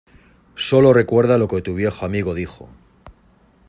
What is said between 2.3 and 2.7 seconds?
dijo.